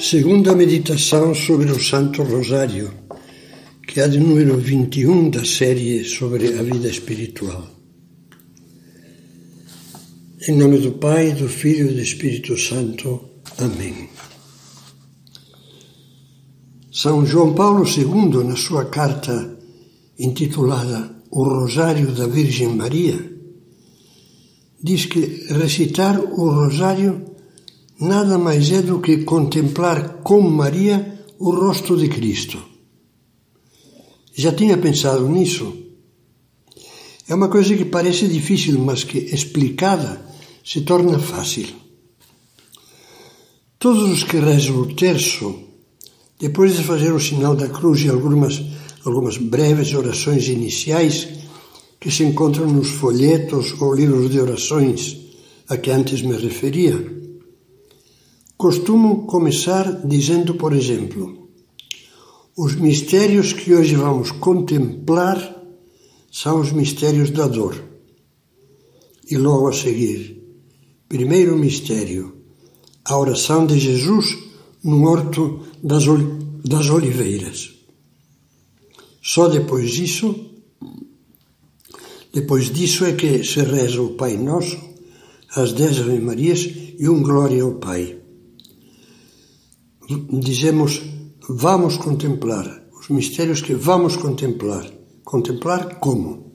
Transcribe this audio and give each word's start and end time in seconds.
Segunda 0.00 0.54
meditação 0.54 1.34
sobre 1.34 1.70
o 1.70 1.78
Santo 1.78 2.22
Rosário, 2.22 2.90
que 3.86 4.00
é 4.00 4.08
de 4.08 4.18
número 4.18 4.56
21 4.56 5.28
da 5.28 5.44
série 5.44 6.02
sobre 6.04 6.58
a 6.58 6.62
vida 6.62 6.88
espiritual. 6.88 7.68
Em 10.48 10.56
nome 10.56 10.78
do 10.78 10.92
Pai, 10.92 11.32
do 11.32 11.50
Filho 11.50 11.90
e 11.90 11.94
do 11.96 12.00
Espírito 12.00 12.56
Santo. 12.56 13.20
Amém. 13.58 14.08
São 16.90 17.26
João 17.26 17.52
Paulo 17.52 17.84
II, 17.86 18.42
na 18.42 18.56
sua 18.56 18.86
carta 18.86 19.58
intitulada 20.18 21.14
O 21.30 21.44
Rosário 21.44 22.10
da 22.12 22.26
Virgem 22.26 22.68
Maria, 22.68 23.18
diz 24.82 25.04
que 25.04 25.46
recitar 25.50 26.18
o 26.18 26.50
Rosário 26.50 27.29
nada 28.00 28.38
mais 28.38 28.70
é 28.72 28.80
do 28.80 29.00
que 29.00 29.18
contemplar 29.24 30.22
com 30.22 30.40
Maria 30.40 31.24
o 31.38 31.50
rosto 31.50 31.96
de 31.96 32.08
Cristo. 32.08 32.58
Já 34.34 34.52
tinha 34.52 34.78
pensado 34.78 35.28
nisso? 35.28 35.76
É 37.28 37.34
uma 37.34 37.48
coisa 37.48 37.76
que 37.76 37.84
parece 37.84 38.26
difícil, 38.26 38.78
mas 38.78 39.04
que 39.04 39.18
explicada 39.18 40.24
se 40.64 40.80
torna 40.80 41.18
fácil. 41.18 41.68
Todos 43.78 44.10
os 44.10 44.24
que 44.24 44.38
rezam 44.38 44.76
o 44.80 44.94
terço, 44.94 45.54
depois 46.38 46.76
de 46.76 46.82
fazer 46.82 47.12
o 47.12 47.20
sinal 47.20 47.54
da 47.54 47.68
cruz 47.68 48.02
e 48.02 48.08
algumas, 48.08 48.62
algumas 49.04 49.36
breves 49.36 49.94
orações 49.94 50.48
iniciais 50.48 51.28
que 52.00 52.10
se 52.10 52.24
encontram 52.24 52.66
nos 52.66 52.88
folhetos 52.88 53.74
ou 53.80 53.94
livros 53.94 54.30
de 54.30 54.40
orações 54.40 55.18
a 55.68 55.76
que 55.76 55.90
antes 55.90 56.22
me 56.22 56.36
referia, 56.36 57.20
Costumo 58.60 59.24
começar 59.24 60.06
dizendo, 60.06 60.54
por 60.54 60.74
exemplo, 60.74 61.48
os 62.54 62.74
mistérios 62.74 63.54
que 63.54 63.72
hoje 63.72 63.94
vamos 63.94 64.32
contemplar 64.32 65.38
são 66.30 66.60
os 66.60 66.70
mistérios 66.70 67.30
da 67.30 67.46
dor. 67.46 67.82
E 69.30 69.38
logo 69.38 69.66
a 69.66 69.72
seguir, 69.72 70.44
primeiro 71.08 71.56
mistério, 71.56 72.36
a 73.02 73.16
oração 73.16 73.64
de 73.64 73.78
Jesus 73.78 74.36
no 74.84 75.08
Horto 75.08 75.60
das, 75.82 76.04
das 76.62 76.90
Oliveiras. 76.90 77.72
Só 79.22 79.48
depois 79.48 79.90
disso, 79.90 80.38
depois 82.30 82.70
disso 82.70 83.06
é 83.06 83.14
que 83.14 83.42
se 83.42 83.62
reza 83.62 84.02
o 84.02 84.16
Pai 84.16 84.36
Nosso, 84.36 84.78
as 85.56 85.72
dez 85.72 85.98
Ave 85.98 86.20
Marias 86.20 86.68
e 86.98 87.08
um 87.08 87.22
Glória 87.22 87.62
ao 87.62 87.76
Pai 87.76 88.19
dizemos 90.16 91.02
vamos 91.48 91.96
contemplar, 91.96 92.84
os 92.98 93.08
mistérios 93.08 93.62
que 93.62 93.74
vamos 93.74 94.16
contemplar. 94.16 94.90
Contemplar 95.24 96.00
como? 96.00 96.50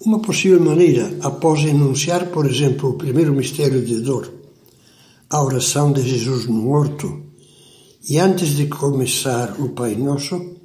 Uma 0.00 0.20
possível 0.20 0.60
maneira, 0.60 1.16
após 1.22 1.60
enunciar, 1.64 2.26
por 2.30 2.46
exemplo, 2.46 2.90
o 2.90 2.98
primeiro 2.98 3.32
mistério 3.32 3.84
de 3.84 4.00
dor, 4.00 4.32
a 5.30 5.42
oração 5.42 5.92
de 5.92 6.02
Jesus 6.02 6.46
no 6.46 6.70
horto, 6.70 7.22
e 8.08 8.18
antes 8.18 8.56
de 8.56 8.66
começar 8.66 9.58
o 9.60 9.70
Pai 9.70 9.94
Nosso, 9.94 10.56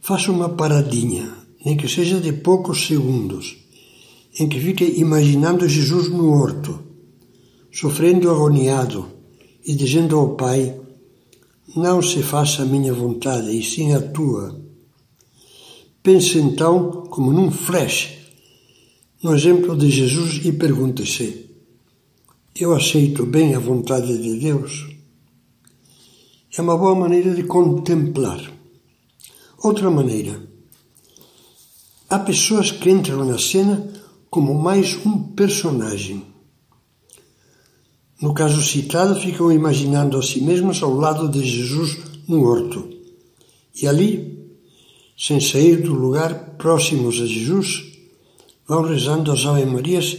faça 0.00 0.30
uma 0.30 0.50
paradinha, 0.50 1.32
nem 1.64 1.76
que 1.76 1.88
seja 1.88 2.20
de 2.20 2.32
poucos 2.32 2.86
segundos, 2.86 3.56
em 4.38 4.48
que 4.48 4.60
fique 4.60 4.84
imaginando 5.00 5.68
Jesus 5.68 6.08
no 6.08 6.30
horto, 6.32 6.78
sofrendo 7.72 8.30
agoniado, 8.30 9.17
e 9.64 9.74
dizendo 9.74 10.18
ao 10.18 10.34
Pai: 10.34 10.78
Não 11.76 12.02
se 12.02 12.22
faça 12.22 12.62
a 12.62 12.66
minha 12.66 12.92
vontade, 12.92 13.50
e 13.50 13.62
sim 13.62 13.92
a 13.92 14.00
tua. 14.00 14.60
Pense 16.02 16.38
então, 16.38 17.04
como 17.10 17.32
num 17.32 17.50
flash, 17.50 18.18
no 19.22 19.34
exemplo 19.34 19.76
de 19.76 19.90
Jesus 19.90 20.44
e 20.44 20.52
pergunte-se: 20.52 21.46
Eu 22.54 22.74
aceito 22.74 23.26
bem 23.26 23.54
a 23.54 23.58
vontade 23.58 24.16
de 24.16 24.38
Deus? 24.38 24.86
É 26.56 26.62
uma 26.62 26.76
boa 26.76 26.94
maneira 26.94 27.34
de 27.34 27.42
contemplar. 27.42 28.40
Outra 29.62 29.90
maneira. 29.90 30.40
Há 32.08 32.18
pessoas 32.20 32.70
que 32.70 32.88
entram 32.88 33.24
na 33.24 33.38
cena 33.38 33.86
como 34.30 34.54
mais 34.54 34.96
um 35.04 35.22
personagem 35.34 36.24
no 38.20 38.34
caso 38.34 38.60
citado, 38.62 39.14
ficam 39.20 39.52
imaginando 39.52 40.18
a 40.18 40.22
si 40.22 40.40
mesmos 40.40 40.82
ao 40.82 40.92
lado 40.92 41.28
de 41.28 41.44
Jesus 41.44 41.98
no 42.26 42.44
horto. 42.44 42.88
E 43.80 43.86
ali, 43.86 44.50
sem 45.16 45.40
sair 45.40 45.76
do 45.82 45.94
lugar, 45.94 46.56
próximos 46.58 47.20
a 47.20 47.26
Jesus, 47.26 47.84
vão 48.66 48.82
rezando 48.82 49.30
as 49.30 49.46
Ave 49.46 49.64
Marias 49.64 50.18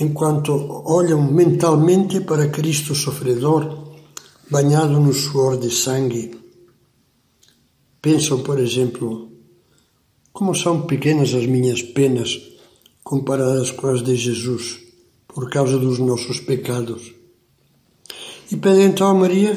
enquanto 0.00 0.52
olham 0.86 1.32
mentalmente 1.32 2.20
para 2.20 2.48
Cristo 2.48 2.94
sofredor, 2.94 3.96
banhado 4.50 5.00
no 5.00 5.12
suor 5.12 5.56
de 5.56 5.70
sangue. 5.70 6.30
Pensam, 8.00 8.42
por 8.42 8.60
exemplo, 8.60 9.32
como 10.32 10.54
são 10.54 10.82
pequenas 10.82 11.34
as 11.34 11.46
minhas 11.46 11.82
penas 11.82 12.38
comparadas 13.02 13.70
com 13.70 13.88
as 13.88 14.02
de 14.02 14.14
Jesus 14.14 14.87
por 15.28 15.50
causa 15.50 15.78
dos 15.78 15.98
nossos 15.98 16.40
pecados. 16.40 17.12
E 18.50 18.56
pede 18.56 18.82
então 18.82 19.08
a 19.08 19.14
Maria 19.14 19.56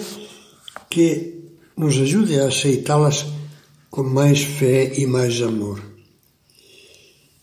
que 0.89 1.41
nos 1.77 1.97
ajude 1.97 2.39
a 2.39 2.47
aceitá-las 2.47 3.25
com 3.89 4.03
mais 4.03 4.41
fé 4.41 4.93
e 4.99 5.07
mais 5.07 5.41
amor. 5.41 5.81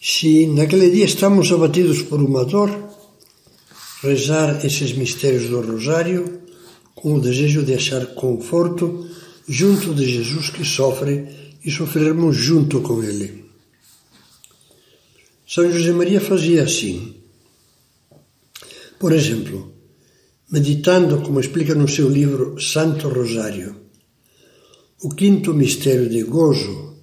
Se 0.01 0.47
naquele 0.47 0.91
dia 0.91 1.07
estamos 1.07 1.51
abatidos 1.51 2.03
por 2.03 2.21
uma 2.21 2.45
dor, 2.45 2.71
rezar 4.03 4.65
esses 4.65 4.93
mistérios 4.93 5.49
do 5.49 5.61
Rosário 5.61 6.41
com 6.95 7.15
o 7.15 7.21
desejo 7.21 7.65
de 7.65 7.75
achar 7.75 8.07
conforto 8.15 9.09
junto 9.49 9.95
de 9.95 10.07
Jesus 10.07 10.51
que 10.51 10.65
sofre 10.65 11.27
e 11.65 11.71
sofrermos 11.71 12.37
junto 12.37 12.81
com 12.81 13.03
Ele. 13.03 13.45
São 15.47 15.71
José 15.73 15.93
Maria 15.93 16.21
fazia 16.21 16.63
assim. 16.63 17.18
Por 18.99 19.13
exemplo, 19.13 19.73
meditando, 20.51 21.21
como 21.21 21.39
explica 21.39 21.75
no 21.75 21.87
seu 21.87 22.09
livro 22.09 22.61
Santo 22.61 23.09
Rosário, 23.09 23.77
o 25.03 25.11
quinto 25.11 25.55
mistério 25.55 26.09
de 26.09 26.25
gozo, 26.25 26.97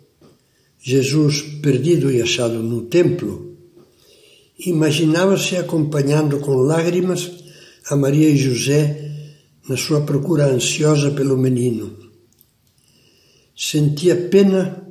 Jesus 0.82 1.42
perdido 1.62 2.12
e 2.12 2.22
achado 2.22 2.62
no 2.62 2.84
templo, 2.84 3.56
imaginava-se 4.60 5.56
acompanhando 5.56 6.40
com 6.40 6.56
lágrimas 6.56 7.32
a 7.90 7.96
Maria 7.96 8.30
e 8.30 8.38
José 8.38 9.30
na 9.70 9.78
sua 9.78 10.02
procura 10.02 10.48
ansiosa 10.48 11.12
pelo 11.12 11.38
menino. 11.38 11.96
Sentia 13.56 14.16
pena 14.16 14.86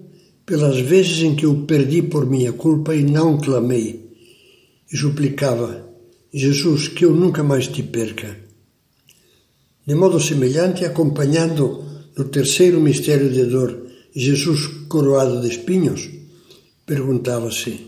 pelas 0.46 0.78
vezes 0.80 1.22
em 1.22 1.36
que 1.36 1.46
o 1.46 1.66
perdi 1.66 2.02
por 2.02 2.24
minha 2.24 2.52
culpa 2.52 2.94
e 2.94 3.02
não 3.02 3.38
clamei, 3.38 4.10
e 4.90 4.96
suplicava: 4.96 5.93
Jesus, 6.36 6.88
que 6.88 7.04
eu 7.04 7.12
nunca 7.12 7.44
mais 7.44 7.68
te 7.68 7.80
perca. 7.80 8.36
De 9.86 9.94
modo 9.94 10.18
semelhante, 10.18 10.84
acompanhando 10.84 11.84
no 12.18 12.24
terceiro 12.24 12.80
mistério 12.80 13.30
de 13.30 13.44
dor 13.44 13.86
Jesus 14.12 14.66
coroado 14.88 15.40
de 15.40 15.48
espinhos, 15.48 16.10
perguntava-se: 16.84 17.86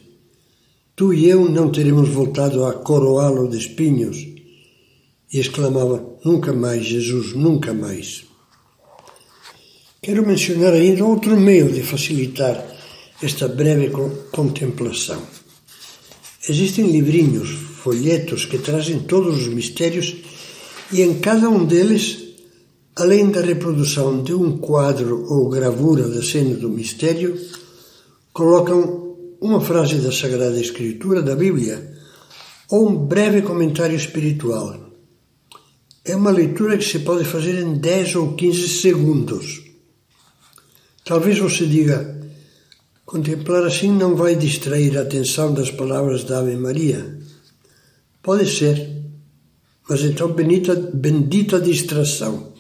Tu 0.94 1.12
e 1.12 1.28
eu 1.28 1.48
não 1.48 1.72
teremos 1.72 2.08
voltado 2.08 2.64
a 2.64 2.74
coroá-lo 2.74 3.48
de 3.48 3.58
espinhos? 3.58 4.16
E 5.32 5.40
exclamava: 5.40 6.04
Nunca 6.24 6.52
mais, 6.52 6.86
Jesus, 6.86 7.34
nunca 7.34 7.74
mais. 7.74 8.26
Quero 10.00 10.24
mencionar 10.24 10.72
ainda 10.72 11.04
outro 11.04 11.36
meio 11.36 11.68
de 11.72 11.82
facilitar 11.82 12.64
esta 13.20 13.48
breve 13.48 13.90
contemplação. 14.30 15.20
Existem 16.48 16.90
livrinhos 16.90 17.50
folhetos 17.82 18.44
que 18.44 18.58
trazem 18.58 19.00
todos 19.00 19.42
os 19.42 19.48
mistérios 19.48 20.14
e 20.92 21.02
em 21.02 21.18
cada 21.18 21.48
um 21.50 21.64
deles, 21.64 22.18
além 22.94 23.30
da 23.30 23.40
reprodução 23.40 24.22
de 24.22 24.32
um 24.32 24.56
quadro 24.56 25.26
ou 25.28 25.48
gravura 25.48 26.08
da 26.08 26.22
cena 26.22 26.54
do 26.54 26.68
mistério, 26.68 27.36
colocam 28.32 29.16
uma 29.40 29.60
frase 29.60 29.96
da 29.96 30.12
Sagrada 30.12 30.60
Escritura 30.60 31.20
da 31.20 31.34
Bíblia 31.34 31.94
ou 32.70 32.88
um 32.88 32.96
breve 32.96 33.42
comentário 33.42 33.96
espiritual. 33.96 34.86
É 36.04 36.14
uma 36.14 36.30
leitura 36.30 36.78
que 36.78 36.84
se 36.84 37.00
pode 37.00 37.24
fazer 37.24 37.60
em 37.60 37.74
10 37.74 38.14
ou 38.14 38.34
15 38.34 38.68
segundos. 38.68 39.62
Talvez 41.04 41.38
você 41.38 41.66
diga, 41.66 42.15
contemplar 43.06 43.64
assim 43.64 43.92
não 43.92 44.16
vai 44.16 44.34
distrair 44.34 44.98
a 44.98 45.02
atenção 45.02 45.54
das 45.54 45.70
palavras 45.70 46.24
da 46.24 46.40
Ave 46.40 46.56
Maria. 46.56 47.18
Pode 48.20 48.50
ser, 48.50 48.94
Mas 49.88 50.00
então, 50.00 50.32
bendita, 50.32 50.74
bendita 50.74 51.60
distração. 51.60 52.52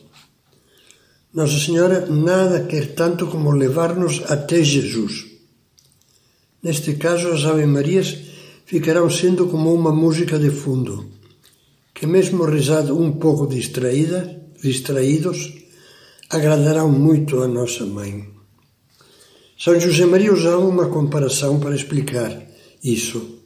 Nossa 1.34 1.58
Senhora 1.58 2.06
nada 2.06 2.64
quer 2.64 2.94
tanto 2.94 3.26
como 3.26 3.50
levar-nos 3.50 4.22
até 4.30 4.62
Jesus. 4.62 5.26
Neste 6.62 6.94
caso, 6.94 7.28
as 7.32 7.44
Ave 7.44 7.66
Marias 7.66 8.16
ficarão 8.64 9.10
sendo 9.10 9.48
como 9.48 9.74
uma 9.74 9.90
música 9.92 10.38
de 10.38 10.50
fundo, 10.50 11.10
que 11.92 12.06
mesmo 12.06 12.44
rezado 12.44 12.96
um 12.96 13.10
pouco 13.10 13.48
distraída, 13.48 14.40
distraídos, 14.62 15.52
agradarão 16.30 16.88
muito 16.88 17.42
a 17.42 17.48
nossa 17.48 17.84
Mãe. 17.84 18.35
São 19.58 19.80
José 19.80 20.04
Maria 20.04 20.32
usava 20.32 20.58
uma 20.58 20.86
comparação 20.86 21.58
para 21.58 21.74
explicar 21.74 22.42
isso. 22.84 23.40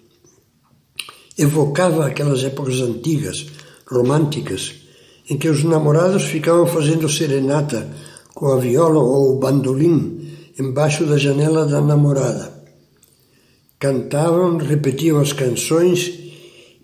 Evocava 1.39 2.07
aquelas 2.07 2.43
épocas 2.43 2.81
antigas, 2.81 3.47
românticas, 3.87 4.75
em 5.29 5.39
que 5.39 5.49
os 5.49 5.63
namorados 5.63 6.25
ficavam 6.25 6.67
fazendo 6.67 7.09
serenata 7.09 7.89
com 8.35 8.49
a 8.49 8.57
viola 8.57 8.99
ou 8.99 9.33
o 9.33 9.39
bandolim 9.39 10.29
embaixo 10.59 11.07
da 11.07 11.17
janela 11.17 11.65
da 11.65 11.81
namorada. 11.81 12.53
Cantavam, 13.79 14.57
repetiam 14.57 15.21
as 15.21 15.33
canções 15.33 16.13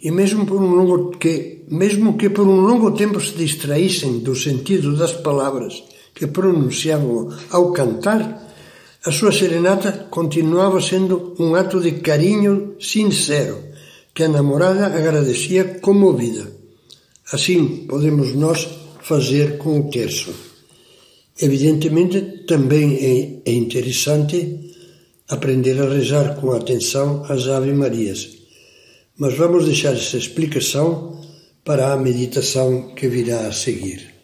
e 0.01 0.11
mesmo 0.11 0.47
por 0.47 0.63
um 0.63 0.71
longo 0.71 1.11
que 1.19 1.65
mesmo 1.69 2.17
que 2.17 2.31
por 2.31 2.47
um 2.47 2.61
longo 2.61 2.93
tempo 2.93 3.21
se 3.21 3.33
distraíssem 3.33 4.21
do 4.21 4.37
sentido 4.37 4.97
das 4.97 5.13
palavras 5.13 5.83
que 6.15 6.29
pronunciavam 6.29 7.29
ao 7.51 7.73
cantar, 7.73 8.46
a 9.07 9.13
sua 9.13 9.31
serenata 9.31 10.09
continuava 10.11 10.81
sendo 10.81 11.37
um 11.39 11.55
ato 11.55 11.81
de 11.81 11.93
carinho 11.93 12.75
sincero 12.81 13.57
que 14.13 14.25
a 14.25 14.29
namorada 14.29 14.87
agradecia 14.87 15.79
comovida. 15.81 16.51
Assim 17.33 17.87
podemos 17.87 18.35
nós 18.35 18.69
fazer 19.03 19.59
com 19.59 19.79
o 19.79 19.91
terço. 19.91 20.35
Evidentemente, 21.41 22.45
também 22.49 22.97
é, 22.97 23.51
é 23.51 23.55
interessante 23.55 24.75
aprender 25.29 25.81
a 25.81 25.89
rezar 25.89 26.35
com 26.41 26.51
atenção 26.51 27.25
as 27.29 27.47
Ave 27.47 27.73
Marias, 27.73 28.29
mas 29.17 29.35
vamos 29.35 29.67
deixar 29.67 29.95
essa 29.95 30.17
explicação 30.17 31.21
para 31.65 31.93
a 31.93 31.97
meditação 31.97 32.93
que 32.97 33.07
virá 33.07 33.47
a 33.47 33.53
seguir. 33.53 34.16